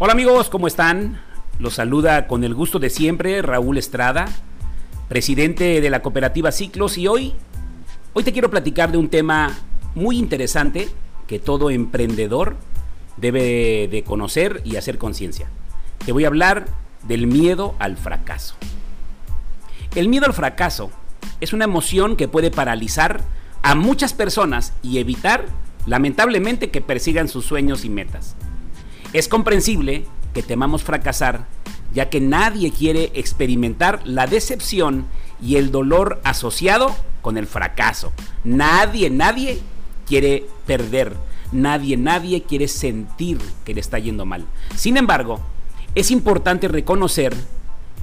Hola 0.00 0.12
amigos, 0.12 0.48
¿cómo 0.48 0.68
están? 0.68 1.20
Los 1.58 1.74
saluda 1.74 2.28
con 2.28 2.44
el 2.44 2.54
gusto 2.54 2.78
de 2.78 2.88
siempre 2.88 3.42
Raúl 3.42 3.78
Estrada, 3.78 4.26
presidente 5.08 5.80
de 5.80 5.90
la 5.90 6.02
cooperativa 6.02 6.52
Ciclos 6.52 6.96
y 6.98 7.08
hoy, 7.08 7.34
hoy 8.12 8.22
te 8.22 8.32
quiero 8.32 8.48
platicar 8.48 8.92
de 8.92 8.98
un 8.98 9.08
tema 9.08 9.58
muy 9.96 10.16
interesante 10.16 10.88
que 11.26 11.40
todo 11.40 11.68
emprendedor 11.70 12.54
debe 13.16 13.88
de 13.90 14.04
conocer 14.04 14.62
y 14.64 14.76
hacer 14.76 14.98
conciencia. 14.98 15.48
Te 16.06 16.12
voy 16.12 16.22
a 16.22 16.28
hablar 16.28 16.66
del 17.02 17.26
miedo 17.26 17.74
al 17.80 17.96
fracaso. 17.96 18.54
El 19.96 20.08
miedo 20.08 20.26
al 20.26 20.32
fracaso 20.32 20.92
es 21.40 21.52
una 21.52 21.64
emoción 21.64 22.14
que 22.14 22.28
puede 22.28 22.52
paralizar 22.52 23.22
a 23.62 23.74
muchas 23.74 24.12
personas 24.12 24.74
y 24.80 24.98
evitar, 24.98 25.46
lamentablemente, 25.86 26.70
que 26.70 26.82
persigan 26.82 27.26
sus 27.26 27.46
sueños 27.46 27.84
y 27.84 27.90
metas. 27.90 28.36
Es 29.12 29.26
comprensible 29.26 30.04
que 30.34 30.42
temamos 30.42 30.82
fracasar, 30.82 31.46
ya 31.94 32.10
que 32.10 32.20
nadie 32.20 32.70
quiere 32.70 33.10
experimentar 33.14 34.00
la 34.04 34.26
decepción 34.26 35.06
y 35.40 35.56
el 35.56 35.70
dolor 35.70 36.20
asociado 36.24 36.94
con 37.22 37.38
el 37.38 37.46
fracaso. 37.46 38.12
Nadie, 38.44 39.08
nadie 39.08 39.60
quiere 40.06 40.46
perder. 40.66 41.14
Nadie, 41.52 41.96
nadie 41.96 42.42
quiere 42.42 42.68
sentir 42.68 43.38
que 43.64 43.72
le 43.72 43.80
está 43.80 43.98
yendo 43.98 44.26
mal. 44.26 44.44
Sin 44.76 44.98
embargo, 44.98 45.40
es 45.94 46.10
importante 46.10 46.68
reconocer 46.68 47.34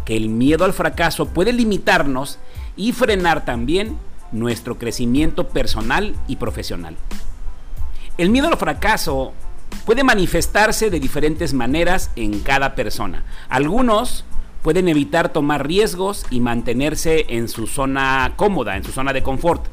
que 0.05 0.17
el 0.17 0.29
miedo 0.29 0.65
al 0.65 0.73
fracaso 0.73 1.27
puede 1.27 1.53
limitarnos 1.53 2.39
y 2.75 2.93
frenar 2.93 3.45
también 3.45 3.99
nuestro 4.31 4.79
crecimiento 4.79 5.49
personal 5.49 6.15
y 6.27 6.37
profesional. 6.37 6.97
El 8.17 8.31
miedo 8.31 8.47
al 8.47 8.57
fracaso 8.57 9.33
puede 9.85 10.03
manifestarse 10.03 10.89
de 10.89 10.99
diferentes 10.99 11.53
maneras 11.53 12.11
en 12.15 12.39
cada 12.39 12.75
persona. 12.75 13.23
Algunos 13.49 14.25
pueden 14.61 14.87
evitar 14.87 15.29
tomar 15.29 15.67
riesgos 15.67 16.25
y 16.29 16.39
mantenerse 16.39 17.25
en 17.29 17.49
su 17.49 17.67
zona 17.67 18.33
cómoda, 18.35 18.75
en 18.75 18.83
su 18.83 18.91
zona 18.91 19.13
de 19.13 19.21
confort. 19.23 19.65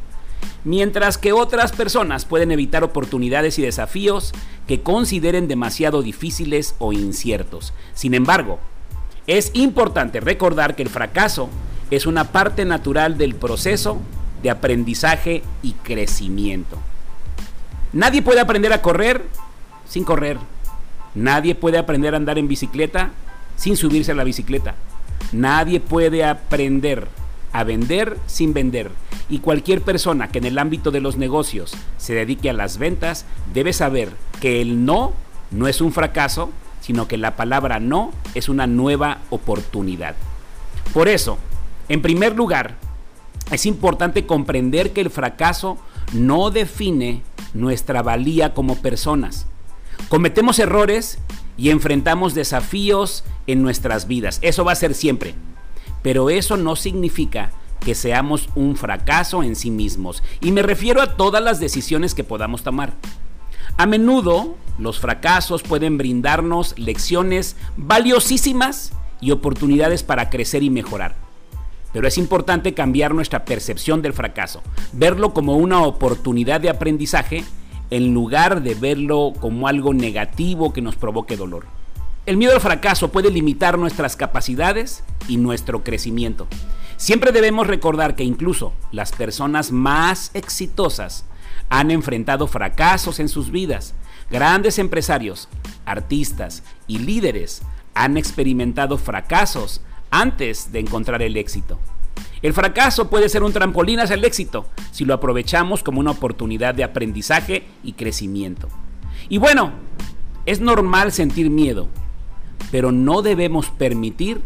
Mientras 0.64 1.18
que 1.18 1.32
otras 1.32 1.72
personas 1.72 2.24
pueden 2.24 2.52
evitar 2.52 2.84
oportunidades 2.84 3.58
y 3.58 3.62
desafíos 3.62 4.32
que 4.66 4.82
consideren 4.82 5.48
demasiado 5.48 6.02
difíciles 6.02 6.74
o 6.78 6.92
inciertos. 6.92 7.72
Sin 7.94 8.14
embargo, 8.14 8.58
es 9.26 9.50
importante 9.54 10.20
recordar 10.20 10.76
que 10.76 10.82
el 10.82 10.88
fracaso 10.88 11.48
es 11.90 12.06
una 12.06 12.32
parte 12.32 12.64
natural 12.64 13.18
del 13.18 13.34
proceso 13.34 13.98
de 14.42 14.50
aprendizaje 14.50 15.42
y 15.62 15.72
crecimiento. 15.72 16.78
Nadie 17.92 18.22
puede 18.22 18.40
aprender 18.40 18.72
a 18.72 18.82
correr 18.82 19.24
sin 19.92 20.04
correr. 20.04 20.38
Nadie 21.14 21.54
puede 21.54 21.76
aprender 21.76 22.14
a 22.14 22.16
andar 22.16 22.38
en 22.38 22.48
bicicleta 22.48 23.10
sin 23.56 23.76
subirse 23.76 24.12
a 24.12 24.14
la 24.14 24.24
bicicleta. 24.24 24.74
Nadie 25.32 25.80
puede 25.80 26.24
aprender 26.24 27.08
a 27.52 27.62
vender 27.62 28.16
sin 28.26 28.54
vender. 28.54 28.90
Y 29.28 29.40
cualquier 29.40 29.82
persona 29.82 30.28
que 30.28 30.38
en 30.38 30.46
el 30.46 30.58
ámbito 30.58 30.90
de 30.92 31.00
los 31.00 31.18
negocios 31.18 31.74
se 31.98 32.14
dedique 32.14 32.48
a 32.48 32.54
las 32.54 32.78
ventas 32.78 33.26
debe 33.52 33.74
saber 33.74 34.08
que 34.40 34.62
el 34.62 34.86
no 34.86 35.12
no 35.50 35.68
es 35.68 35.82
un 35.82 35.92
fracaso, 35.92 36.48
sino 36.80 37.06
que 37.06 37.18
la 37.18 37.36
palabra 37.36 37.78
no 37.78 38.12
es 38.34 38.48
una 38.48 38.66
nueva 38.66 39.18
oportunidad. 39.28 40.14
Por 40.94 41.06
eso, 41.08 41.36
en 41.90 42.00
primer 42.00 42.34
lugar, 42.34 42.76
es 43.50 43.66
importante 43.66 44.24
comprender 44.24 44.94
que 44.94 45.02
el 45.02 45.10
fracaso 45.10 45.76
no 46.14 46.50
define 46.50 47.20
nuestra 47.52 48.00
valía 48.00 48.54
como 48.54 48.76
personas. 48.76 49.46
Cometemos 50.08 50.58
errores 50.58 51.18
y 51.56 51.70
enfrentamos 51.70 52.34
desafíos 52.34 53.24
en 53.46 53.62
nuestras 53.62 54.06
vidas. 54.06 54.38
Eso 54.42 54.64
va 54.64 54.72
a 54.72 54.76
ser 54.76 54.94
siempre. 54.94 55.34
Pero 56.02 56.30
eso 56.30 56.56
no 56.56 56.76
significa 56.76 57.52
que 57.80 57.94
seamos 57.94 58.48
un 58.54 58.76
fracaso 58.76 59.42
en 59.42 59.56
sí 59.56 59.70
mismos. 59.70 60.22
Y 60.40 60.52
me 60.52 60.62
refiero 60.62 61.02
a 61.02 61.16
todas 61.16 61.42
las 61.42 61.60
decisiones 61.60 62.14
que 62.14 62.24
podamos 62.24 62.62
tomar. 62.62 62.94
A 63.76 63.86
menudo 63.86 64.56
los 64.78 64.98
fracasos 64.98 65.62
pueden 65.62 65.98
brindarnos 65.98 66.78
lecciones 66.78 67.56
valiosísimas 67.76 68.92
y 69.20 69.30
oportunidades 69.30 70.02
para 70.02 70.30
crecer 70.30 70.62
y 70.62 70.70
mejorar. 70.70 71.14
Pero 71.92 72.08
es 72.08 72.16
importante 72.16 72.74
cambiar 72.74 73.14
nuestra 73.14 73.44
percepción 73.44 74.00
del 74.00 74.14
fracaso, 74.14 74.62
verlo 74.92 75.34
como 75.34 75.56
una 75.56 75.82
oportunidad 75.82 76.60
de 76.60 76.70
aprendizaje 76.70 77.44
en 77.92 78.14
lugar 78.14 78.62
de 78.62 78.74
verlo 78.74 79.34
como 79.38 79.68
algo 79.68 79.92
negativo 79.92 80.72
que 80.72 80.80
nos 80.80 80.96
provoque 80.96 81.36
dolor. 81.36 81.66
El 82.24 82.38
miedo 82.38 82.54
al 82.54 82.60
fracaso 82.62 83.12
puede 83.12 83.30
limitar 83.30 83.76
nuestras 83.76 84.16
capacidades 84.16 85.04
y 85.28 85.36
nuestro 85.36 85.84
crecimiento. 85.84 86.48
Siempre 86.96 87.32
debemos 87.32 87.66
recordar 87.66 88.16
que 88.16 88.24
incluso 88.24 88.72
las 88.92 89.12
personas 89.12 89.72
más 89.72 90.30
exitosas 90.32 91.26
han 91.68 91.90
enfrentado 91.90 92.46
fracasos 92.46 93.20
en 93.20 93.28
sus 93.28 93.50
vidas. 93.50 93.94
Grandes 94.30 94.78
empresarios, 94.78 95.50
artistas 95.84 96.62
y 96.86 96.98
líderes 96.98 97.60
han 97.92 98.16
experimentado 98.16 98.96
fracasos 98.96 99.82
antes 100.10 100.72
de 100.72 100.80
encontrar 100.80 101.20
el 101.20 101.36
éxito. 101.36 101.78
El 102.42 102.52
fracaso 102.52 103.08
puede 103.08 103.28
ser 103.28 103.44
un 103.44 103.52
trampolín 103.52 104.00
hacia 104.00 104.14
el 104.14 104.24
éxito 104.24 104.66
si 104.90 105.04
lo 105.04 105.14
aprovechamos 105.14 105.82
como 105.82 106.00
una 106.00 106.10
oportunidad 106.10 106.74
de 106.74 106.84
aprendizaje 106.84 107.64
y 107.84 107.92
crecimiento. 107.92 108.68
Y 109.28 109.38
bueno, 109.38 109.72
es 110.44 110.60
normal 110.60 111.12
sentir 111.12 111.50
miedo, 111.50 111.88
pero 112.72 112.90
no 112.90 113.22
debemos 113.22 113.70
permitir 113.70 114.42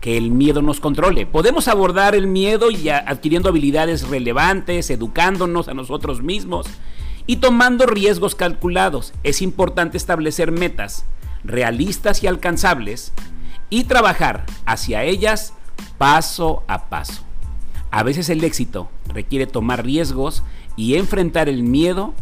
que 0.00 0.16
el 0.16 0.30
miedo 0.30 0.62
nos 0.62 0.80
controle. 0.80 1.26
Podemos 1.26 1.66
abordar 1.66 2.14
el 2.14 2.26
miedo 2.26 2.70
y 2.70 2.88
adquiriendo 2.88 3.48
habilidades 3.48 4.06
relevantes, 4.08 4.90
educándonos 4.90 5.68
a 5.68 5.74
nosotros 5.74 6.22
mismos 6.22 6.66
y 7.26 7.36
tomando 7.36 7.86
riesgos 7.86 8.34
calculados. 8.34 9.12
Es 9.24 9.42
importante 9.42 9.96
establecer 9.96 10.52
metas 10.52 11.06
realistas 11.42 12.22
y 12.22 12.26
alcanzables 12.26 13.12
y 13.70 13.84
trabajar 13.84 14.44
hacia 14.66 15.04
ellas 15.04 15.54
paso 15.98 16.62
a 16.68 16.88
paso. 16.88 17.23
A 17.94 18.02
veces 18.02 18.28
el 18.28 18.42
éxito 18.42 18.88
requiere 19.06 19.46
tomar 19.46 19.84
riesgos 19.84 20.42
y 20.74 20.96
enfrentar 20.96 21.48
el 21.48 21.62
miedo 21.62 22.12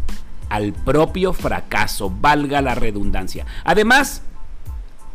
al 0.50 0.74
propio 0.74 1.32
fracaso, 1.32 2.12
valga 2.20 2.60
la 2.60 2.74
redundancia. 2.74 3.46
Además, 3.64 4.20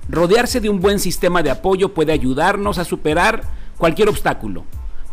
rodearse 0.09 0.59
de 0.59 0.69
un 0.69 0.79
buen 0.79 0.97
sistema 0.97 1.43
de 1.43 1.51
apoyo 1.51 1.93
puede 1.93 2.11
ayudarnos 2.11 2.79
a 2.79 2.85
superar 2.85 3.43
cualquier 3.77 4.09
obstáculo. 4.09 4.63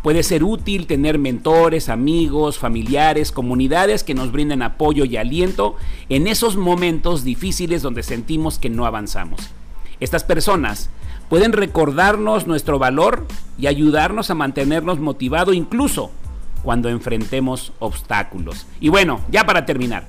Puede 0.01 0.23
ser 0.23 0.43
útil 0.43 0.87
tener 0.87 1.19
mentores, 1.19 1.89
amigos, 1.89 2.57
familiares, 2.57 3.31
comunidades 3.31 4.03
que 4.03 4.15
nos 4.15 4.31
brinden 4.31 4.63
apoyo 4.63 5.05
y 5.05 5.15
aliento 5.15 5.75
en 6.09 6.25
esos 6.25 6.57
momentos 6.57 7.23
difíciles 7.23 7.83
donde 7.83 8.01
sentimos 8.01 8.57
que 8.57 8.71
no 8.71 8.87
avanzamos. 8.87 9.51
Estas 9.99 10.23
personas 10.23 10.89
pueden 11.29 11.53
recordarnos 11.53 12.47
nuestro 12.47 12.79
valor 12.79 13.25
y 13.57 13.67
ayudarnos 13.67 14.29
a 14.29 14.35
mantenernos 14.35 14.99
motivados 14.99 15.55
incluso 15.55 16.11
cuando 16.63 16.89
enfrentemos 16.89 17.73
obstáculos. 17.79 18.65
Y 18.79 18.89
bueno, 18.89 19.21
ya 19.29 19.45
para 19.45 19.65
terminar, 19.65 20.07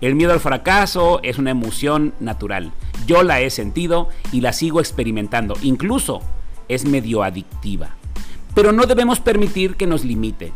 el 0.00 0.14
miedo 0.14 0.32
al 0.32 0.40
fracaso 0.40 1.20
es 1.22 1.38
una 1.38 1.50
emoción 1.50 2.12
natural. 2.20 2.72
Yo 3.06 3.22
la 3.22 3.40
he 3.40 3.48
sentido 3.48 4.08
y 4.30 4.42
la 4.42 4.52
sigo 4.52 4.80
experimentando. 4.80 5.54
Incluso 5.62 6.20
es 6.68 6.84
medio 6.84 7.22
adictiva. 7.22 7.90
Pero 8.54 8.72
no 8.72 8.86
debemos 8.86 9.20
permitir 9.20 9.76
que 9.76 9.86
nos 9.86 10.04
limite. 10.04 10.52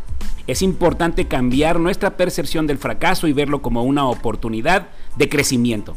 Es 0.46 0.62
importante 0.62 1.26
cambiar 1.26 1.78
nuestra 1.78 2.16
percepción 2.16 2.66
del 2.66 2.78
fracaso 2.78 3.28
y 3.28 3.32
verlo 3.32 3.62
como 3.62 3.82
una 3.84 4.06
oportunidad 4.06 4.88
de 5.16 5.28
crecimiento. 5.28 5.96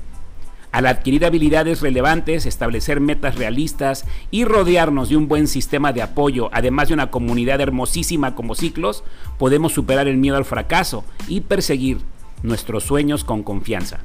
Al 0.74 0.88
adquirir 0.88 1.24
habilidades 1.24 1.82
relevantes, 1.82 2.48
establecer 2.48 3.00
metas 3.00 3.36
realistas 3.36 4.06
y 4.32 4.44
rodearnos 4.44 5.10
de 5.10 5.18
un 5.18 5.28
buen 5.28 5.48
sistema 5.48 5.94
de 5.94 6.02
apoyo, 6.02 6.50
además 6.52 6.88
de 6.88 6.96
una 6.96 7.12
comunidad 7.12 7.62
hermosísima 7.62 8.34
como 8.34 8.56
ciclos, 8.56 9.04
podemos 9.38 9.72
superar 9.72 10.08
el 10.08 10.18
miedo 10.18 10.36
al 10.36 10.46
fracaso 10.46 11.06
y 11.28 11.42
perseguir 11.42 12.00
nuestros 12.42 12.86
sueños 12.86 13.24
con 13.24 13.44
confianza. 13.44 14.00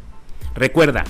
Recuerda, 0.55 1.05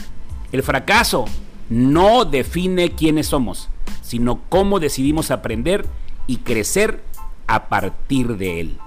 el 0.53 0.63
fracaso 0.63 1.25
no 1.69 2.25
define 2.25 2.93
quiénes 2.93 3.27
somos, 3.27 3.69
sino 4.01 4.43
cómo 4.49 4.79
decidimos 4.79 5.33
aprender 5.33 5.87
y 6.29 6.37
crecer 6.37 7.03
a 7.49 7.69
partir 7.69 8.37
de 8.37 8.61
él. 8.61 8.79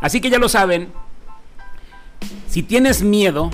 Así 0.00 0.20
que 0.20 0.30
ya 0.30 0.40
lo 0.40 0.48
saben, 0.48 0.88
si 2.48 2.64
tienes 2.64 3.04
miedo, 3.04 3.52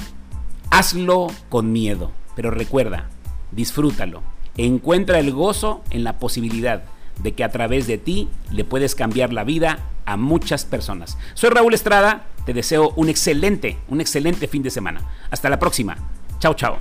hazlo 0.71 1.27
con 1.51 1.71
miedo. 1.71 2.13
Pero 2.37 2.53
recuerda, 2.53 3.09
disfrútalo. 3.51 4.23
Encuentra 4.57 5.19
el 5.19 5.33
gozo 5.33 5.83
en 5.91 6.05
la 6.05 6.21
posibilidad 6.21 6.85
de 7.23 7.33
que 7.33 7.43
a 7.43 7.51
través 7.51 7.87
de 7.87 7.99
ti 7.99 8.29
le 8.53 8.65
puedes 8.65 8.95
cambiar 8.95 9.33
la 9.33 9.43
vida 9.43 9.81
a 10.05 10.17
muchas 10.17 10.65
personas. 10.65 11.19
Soy 11.35 11.51
Raúl 11.51 11.75
Estrada, 11.75 12.27
te 12.45 12.55
deseo 12.55 12.93
un 12.97 13.09
excelente, 13.09 13.79
un 13.89 14.01
excelente 14.01 14.47
fin 14.47 14.63
de 14.63 14.71
semana. 14.71 15.01
Hasta 15.31 15.51
la 15.51 15.59
próxima. 15.59 15.97
Chao, 16.39 16.55
chao. 16.55 16.79